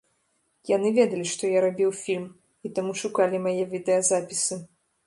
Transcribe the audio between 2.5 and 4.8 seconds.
і таму шукалі мае відэазапісы.